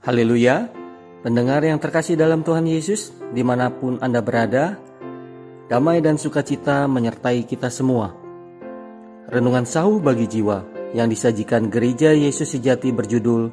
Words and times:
Haleluya, 0.00 0.72
pendengar 1.20 1.60
yang 1.60 1.76
terkasih 1.76 2.16
dalam 2.16 2.40
Tuhan 2.40 2.64
Yesus, 2.64 3.12
di 3.36 3.44
mana 3.44 3.68
pun 3.68 4.00
Anda 4.00 4.24
berada, 4.24 4.80
damai 5.68 6.00
dan 6.00 6.16
sukacita 6.16 6.88
menyertai 6.88 7.44
kita 7.44 7.68
semua. 7.68 8.16
Renungan 9.28 9.68
sahu 9.68 10.00
bagi 10.00 10.24
jiwa 10.24 10.64
yang 10.96 11.04
disajikan 11.12 11.68
gereja 11.68 12.16
Yesus 12.16 12.48
sejati 12.48 12.96
berjudul, 12.96 13.52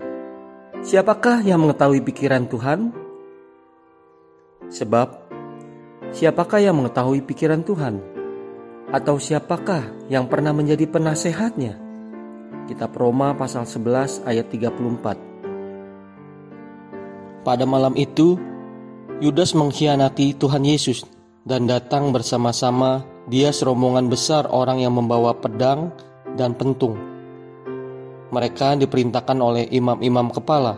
Siapakah 0.88 1.44
yang 1.44 1.68
mengetahui 1.68 1.99
pikiran 2.07 2.48
Tuhan? 2.48 2.95
Sebab, 4.71 5.27
siapakah 6.16 6.64
yang 6.64 6.79
mengetahui 6.79 7.27
pikiran 7.27 7.59
Tuhan? 7.59 8.00
Atau 8.95 9.20
siapakah 9.20 9.84
yang 10.07 10.32
pernah 10.32 10.55
menjadi 10.55 10.88
penasehatnya? 10.88 11.76
Kitab 12.71 12.95
Roma 12.95 13.35
pasal 13.35 13.68
11 13.68 14.23
ayat 14.23 14.48
34 14.48 15.27
pada 17.47 17.63
malam 17.63 17.95
itu, 17.95 18.35
Yudas 19.23 19.55
mengkhianati 19.55 20.35
Tuhan 20.35 20.67
Yesus 20.67 21.07
dan 21.47 21.63
datang 21.63 22.11
bersama-sama 22.11 23.07
dia 23.31 23.55
serombongan 23.55 24.11
besar 24.11 24.51
orang 24.51 24.83
yang 24.83 24.99
membawa 24.99 25.31
pedang 25.31 25.95
dan 26.35 26.51
pentung. 26.51 26.99
Mereka 28.35 28.75
diperintahkan 28.83 29.39
oleh 29.39 29.63
imam-imam 29.71 30.27
kepala 30.27 30.75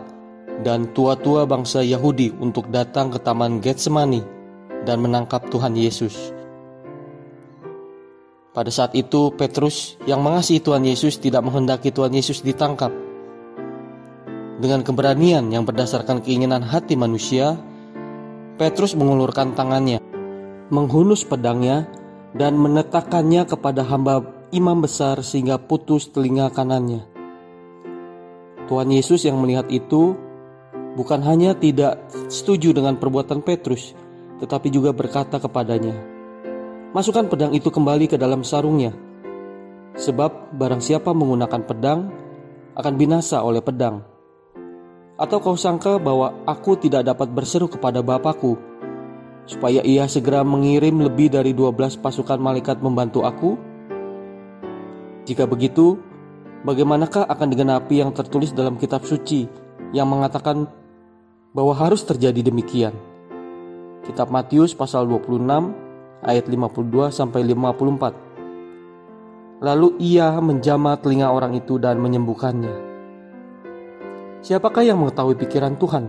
dan 0.62 0.94
tua-tua 0.94 1.42
bangsa 1.42 1.82
Yahudi 1.82 2.38
untuk 2.38 2.70
datang 2.70 3.10
ke 3.10 3.18
taman 3.18 3.58
Getsemani 3.58 4.22
dan 4.86 5.02
menangkap 5.02 5.50
Tuhan 5.50 5.74
Yesus. 5.74 6.30
Pada 8.54 8.70
saat 8.70 8.94
itu, 8.94 9.34
Petrus 9.34 9.98
yang 10.06 10.22
mengasihi 10.22 10.62
Tuhan 10.62 10.86
Yesus 10.86 11.18
tidak 11.18 11.42
menghendaki 11.42 11.90
Tuhan 11.90 12.14
Yesus 12.14 12.46
ditangkap 12.46 13.09
dengan 14.60 14.84
keberanian 14.84 15.48
yang 15.48 15.64
berdasarkan 15.64 16.20
keinginan 16.20 16.60
hati 16.60 16.92
manusia, 16.92 17.56
Petrus 18.60 18.92
mengulurkan 18.92 19.56
tangannya, 19.56 20.04
menghunus 20.68 21.24
pedangnya, 21.24 21.88
dan 22.36 22.60
menetakannya 22.60 23.48
kepada 23.48 23.82
hamba 23.88 24.20
imam 24.52 24.84
besar 24.84 25.24
sehingga 25.24 25.56
putus 25.56 26.12
telinga 26.12 26.52
kanannya. 26.52 27.08
Tuhan 28.68 28.92
Yesus 28.92 29.24
yang 29.24 29.40
melihat 29.40 29.66
itu 29.72 30.14
bukan 30.94 31.24
hanya 31.24 31.56
tidak 31.56 31.98
setuju 32.28 32.76
dengan 32.76 33.00
perbuatan 33.00 33.40
Petrus, 33.40 33.96
tetapi 34.44 34.68
juga 34.68 34.92
berkata 34.92 35.40
kepadanya, 35.40 35.96
"Masukkan 36.92 37.26
pedang 37.26 37.56
itu 37.56 37.72
kembali 37.72 38.12
ke 38.12 38.20
dalam 38.20 38.44
sarungnya, 38.44 38.92
sebab 39.96 40.54
barang 40.54 40.84
siapa 40.84 41.10
menggunakan 41.16 41.62
pedang 41.64 42.12
akan 42.76 42.94
binasa 42.94 43.40
oleh 43.40 43.64
pedang." 43.64 44.19
Atau 45.20 45.36
kau 45.44 45.52
sangka 45.52 46.00
bahwa 46.00 46.32
aku 46.48 46.80
tidak 46.80 47.04
dapat 47.04 47.28
berseru 47.28 47.68
kepada 47.68 48.00
Bapakku, 48.00 48.56
supaya 49.44 49.84
ia 49.84 50.08
segera 50.08 50.40
mengirim 50.40 50.96
lebih 51.04 51.28
dari 51.28 51.52
12 51.52 52.00
pasukan 52.00 52.40
malaikat 52.40 52.80
membantu 52.80 53.28
aku? 53.28 53.60
Jika 55.28 55.44
begitu, 55.44 56.00
bagaimanakah 56.64 57.28
akan 57.28 57.52
digenapi 57.52 58.00
yang 58.00 58.16
tertulis 58.16 58.56
dalam 58.56 58.80
kitab 58.80 59.04
suci 59.04 59.44
yang 59.92 60.08
mengatakan 60.08 60.64
bahwa 61.52 61.76
harus 61.76 62.00
terjadi 62.00 62.40
demikian? 62.40 62.96
Kitab 64.08 64.32
Matius 64.32 64.72
pasal 64.72 65.04
26 65.04 65.36
ayat 66.24 66.48
52 66.48 67.12
sampai 67.12 67.44
54. 67.44 69.60
Lalu 69.60 70.00
ia 70.00 70.32
menjama 70.40 70.96
telinga 70.96 71.28
orang 71.28 71.60
itu 71.60 71.76
dan 71.76 72.00
menyembuhkannya. 72.00 72.89
Siapakah 74.40 74.80
yang 74.80 74.96
mengetahui 75.04 75.36
pikiran 75.36 75.76
Tuhan? 75.76 76.08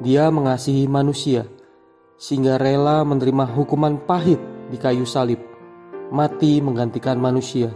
Dia 0.00 0.32
mengasihi 0.32 0.88
manusia 0.88 1.44
sehingga 2.16 2.56
rela 2.56 3.04
menerima 3.04 3.52
hukuman 3.52 4.00
pahit 4.00 4.40
di 4.72 4.80
kayu 4.80 5.04
salib, 5.04 5.36
mati 6.08 6.64
menggantikan 6.64 7.20
manusia, 7.20 7.68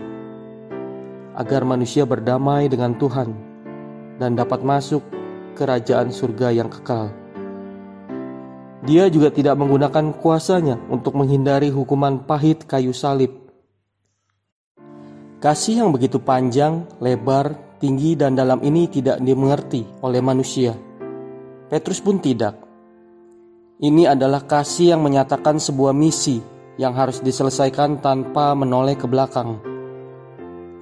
agar 1.36 1.68
manusia 1.68 2.08
berdamai 2.08 2.72
dengan 2.72 2.96
Tuhan 2.96 3.36
dan 4.16 4.40
dapat 4.40 4.64
masuk 4.64 5.04
kerajaan 5.52 6.08
surga 6.08 6.56
yang 6.56 6.72
kekal. 6.72 7.12
Dia 8.88 9.12
juga 9.12 9.28
tidak 9.28 9.60
menggunakan 9.60 10.16
kuasanya 10.16 10.80
untuk 10.88 11.12
menghindari 11.12 11.68
hukuman 11.68 12.24
pahit 12.24 12.64
kayu 12.64 12.96
salib. 12.96 13.36
Kasih 15.44 15.84
yang 15.84 15.92
begitu 15.92 16.16
panjang, 16.24 16.88
lebar, 17.04 17.65
tinggi 17.78 18.16
dan 18.16 18.34
dalam 18.36 18.60
ini 18.64 18.88
tidak 18.88 19.20
dimengerti 19.20 19.84
oleh 20.02 20.20
manusia. 20.24 20.74
Petrus 21.66 21.98
pun 21.98 22.22
tidak. 22.22 22.56
Ini 23.76 24.16
adalah 24.16 24.46
kasih 24.48 24.96
yang 24.96 25.02
menyatakan 25.04 25.60
sebuah 25.60 25.92
misi 25.92 26.40
yang 26.80 26.96
harus 26.96 27.20
diselesaikan 27.20 28.00
tanpa 28.00 28.56
menoleh 28.56 28.96
ke 28.96 29.04
belakang. 29.04 29.60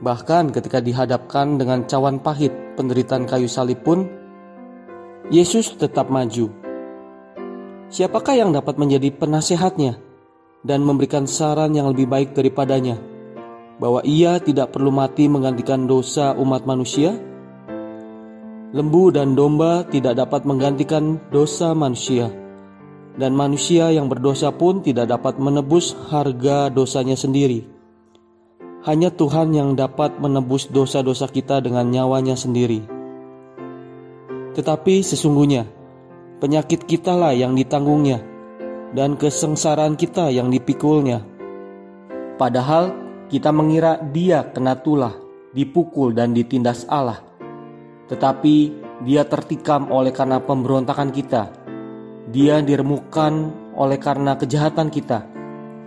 Bahkan 0.05 0.53
ketika 0.53 0.83
dihadapkan 0.83 1.57
dengan 1.57 1.87
cawan 1.89 2.21
pahit 2.21 2.53
penderitaan 2.77 3.25
kayu 3.25 3.49
salib 3.49 3.81
pun, 3.83 4.05
Yesus 5.33 5.73
tetap 5.81 6.13
maju. 6.13 6.53
Siapakah 7.89 8.37
yang 8.37 8.51
dapat 8.53 8.77
menjadi 8.77 9.09
penasehatnya 9.15 9.97
dan 10.67 10.85
memberikan 10.85 11.25
saran 11.25 11.73
yang 11.73 11.89
lebih 11.89 12.11
baik 12.11 12.37
daripadanya? 12.37 13.14
Bahwa 13.79 14.01
ia 14.07 14.39
tidak 14.39 14.71
perlu 14.71 14.95
mati 14.95 15.27
menggantikan 15.27 15.87
dosa 15.91 16.35
umat 16.39 16.63
manusia? 16.67 17.15
Lembu 18.75 19.15
dan 19.15 19.39
domba 19.39 19.87
tidak 19.87 20.19
dapat 20.19 20.43
menggantikan 20.43 21.23
dosa 21.31 21.71
manusia, 21.79 22.27
dan 23.15 23.31
manusia 23.31 23.95
yang 23.95 24.11
berdosa 24.11 24.51
pun 24.51 24.83
tidak 24.83 25.15
dapat 25.15 25.39
menebus 25.39 25.95
harga 26.11 26.75
dosanya 26.75 27.15
sendiri. 27.15 27.71
Hanya 28.83 29.15
Tuhan 29.15 29.55
yang 29.55 29.79
dapat 29.79 30.19
menebus 30.19 30.67
dosa-dosa 30.69 31.31
kita 31.31 31.63
dengan 31.63 31.87
nyawanya 31.87 32.35
sendiri. 32.35 32.83
Tetapi 34.59 35.07
sesungguhnya, 35.07 35.71
penyakit 36.43 36.83
kitalah 36.83 37.31
yang 37.31 37.55
ditanggungnya, 37.55 38.23
dan 38.91 39.15
kesengsaraan 39.15 39.95
kita 39.95 40.35
yang 40.35 40.51
dipikulnya. 40.51 41.23
Padahal 42.39 43.04
kita 43.33 43.49
mengira 43.49 43.97
dia 44.13 44.45
kena 44.53 44.77
tulah, 44.77 45.17
dipukul 45.57 46.13
dan 46.13 46.37
ditindas 46.37 46.85
Allah. 46.93 47.25
Tetapi 48.11 48.57
dia 49.09 49.25
tertikam 49.25 49.89
oleh 49.89 50.13
karena 50.13 50.41
pemberontakan 50.45 51.09
kita. 51.09 51.49
Dia 52.29 52.61
diremukkan 52.61 53.33
oleh 53.77 53.97
karena 53.97 54.37
kejahatan 54.37 54.93
kita. 54.93 55.25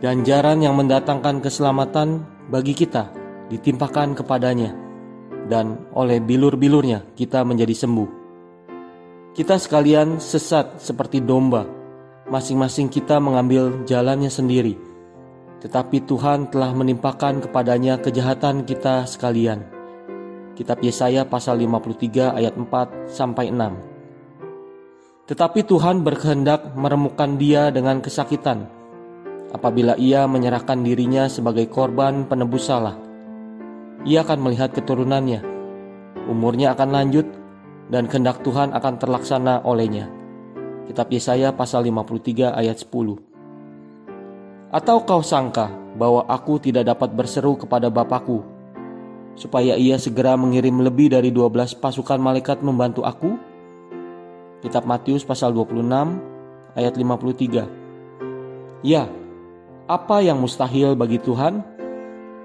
Ganjaran 0.01 0.61
yang 0.61 0.77
mendatangkan 0.77 1.41
keselamatan 1.41 2.25
bagi 2.49 2.73
kita 2.73 3.09
ditimpakan 3.49 4.17
kepadanya. 4.17 4.73
Dan 5.47 5.87
oleh 5.95 6.19
bilur-bilurnya 6.19 7.15
kita 7.15 7.45
menjadi 7.45 7.73
sembuh. 7.73 8.09
Kita 9.37 9.55
sekalian 9.61 10.17
sesat 10.17 10.81
seperti 10.81 11.21
domba. 11.21 11.63
Masing-masing 12.27 12.91
kita 12.91 13.21
mengambil 13.23 13.87
jalannya 13.87 14.27
sendiri 14.27 14.96
tetapi 15.57 16.05
Tuhan 16.05 16.53
telah 16.53 16.69
menimpakan 16.73 17.41
kepadanya 17.41 17.97
kejahatan 17.97 18.61
kita 18.61 19.09
sekalian. 19.09 19.65
Kitab 20.53 20.81
Yesaya 20.81 21.25
pasal 21.25 21.61
53 21.61 22.33
ayat 22.33 22.53
4 22.53 23.09
sampai 23.09 23.49
6. 23.49 25.27
Tetapi 25.27 25.59
Tuhan 25.65 26.01
berkehendak 26.01 26.73
meremukkan 26.77 27.35
dia 27.35 27.69
dengan 27.69 27.99
kesakitan 27.99 28.69
apabila 29.51 29.97
ia 29.99 30.25
menyerahkan 30.29 30.81
dirinya 30.81 31.27
sebagai 31.27 31.67
korban 31.67 32.25
penebus 32.25 32.69
salah. 32.69 32.95
Ia 34.07 34.23
akan 34.23 34.39
melihat 34.39 34.71
keturunannya. 34.71 35.43
Umurnya 36.31 36.77
akan 36.77 36.89
lanjut 36.93 37.27
dan 37.91 38.07
kehendak 38.07 38.39
Tuhan 38.43 38.71
akan 38.71 38.93
terlaksana 38.99 39.63
olehnya. 39.67 40.07
Kitab 40.87 41.11
Yesaya 41.11 41.51
pasal 41.51 41.83
53 41.83 42.55
ayat 42.55 42.79
10. 42.79 43.26
Atau 44.77 45.01
kau 45.09 45.25
sangka 45.25 45.73
bahwa 45.97 46.21
aku 46.29 46.61
tidak 46.61 46.85
dapat 46.85 47.09
berseru 47.17 47.57
kepada 47.57 47.89
Bapakku, 47.89 48.45
supaya 49.33 49.73
ia 49.73 49.97
segera 49.97 50.37
mengirim 50.37 50.85
lebih 50.85 51.09
dari 51.17 51.33
12 51.33 51.81
pasukan 51.81 52.21
malaikat 52.21 52.61
membantu 52.61 53.01
aku? 53.01 53.41
Kitab 54.61 54.85
Matius 54.85 55.25
pasal 55.25 55.49
26 55.57 55.81
ayat 56.77 56.93
53 56.93 58.85
Ya, 58.85 59.09
apa 59.89 60.21
yang 60.21 60.37
mustahil 60.45 60.93
bagi 60.93 61.17
Tuhan? 61.25 61.65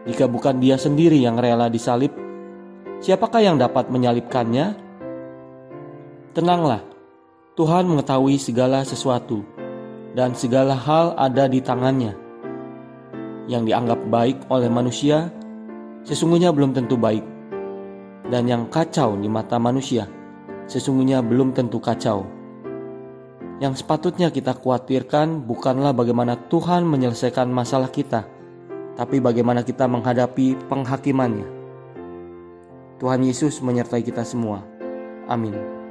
Jika 0.08 0.24
bukan 0.24 0.56
dia 0.56 0.80
sendiri 0.80 1.20
yang 1.20 1.36
rela 1.36 1.68
disalib, 1.68 2.16
siapakah 3.04 3.44
yang 3.44 3.60
dapat 3.60 3.92
menyalibkannya? 3.92 4.72
Tenanglah, 6.32 6.80
Tuhan 7.60 7.84
mengetahui 7.92 8.40
segala 8.40 8.88
sesuatu 8.88 9.44
dan 10.16 10.32
segala 10.32 10.72
hal 10.72 11.12
ada 11.20 11.44
di 11.44 11.60
tangannya. 11.60 12.21
Yang 13.50 13.62
dianggap 13.74 14.00
baik 14.06 14.38
oleh 14.48 14.70
manusia 14.70 15.30
sesungguhnya 16.06 16.54
belum 16.54 16.74
tentu 16.74 16.94
baik, 16.94 17.22
dan 18.30 18.46
yang 18.46 18.70
kacau 18.70 19.18
di 19.18 19.26
mata 19.26 19.58
manusia 19.58 20.06
sesungguhnya 20.70 21.22
belum 21.22 21.50
tentu 21.50 21.82
kacau. 21.82 22.26
Yang 23.58 23.82
sepatutnya 23.82 24.30
kita 24.30 24.54
khawatirkan 24.58 25.46
bukanlah 25.46 25.94
bagaimana 25.94 26.34
Tuhan 26.50 26.86
menyelesaikan 26.86 27.50
masalah 27.50 27.90
kita, 27.90 28.26
tapi 28.94 29.18
bagaimana 29.18 29.62
kita 29.62 29.86
menghadapi 29.86 30.58
penghakimannya. 30.66 31.46
Tuhan 33.02 33.26
Yesus 33.26 33.58
menyertai 33.58 34.06
kita 34.06 34.22
semua. 34.22 34.62
Amin. 35.26 35.81